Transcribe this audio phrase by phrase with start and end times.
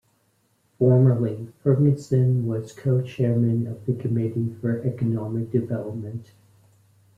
[0.79, 6.31] Formerly, Ferguson was Co-Chairman of the Committee for Economic Development.